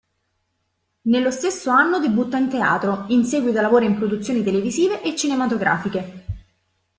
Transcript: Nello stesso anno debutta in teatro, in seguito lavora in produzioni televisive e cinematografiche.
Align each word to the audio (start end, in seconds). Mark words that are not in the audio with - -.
Nello 1.01 1.29
stesso 1.29 1.69
anno 1.69 1.99
debutta 1.99 2.35
in 2.35 2.49
teatro, 2.49 3.05
in 3.09 3.23
seguito 3.23 3.61
lavora 3.61 3.85
in 3.85 3.95
produzioni 3.95 4.41
televisive 4.41 5.03
e 5.03 5.15
cinematografiche. 5.15 6.23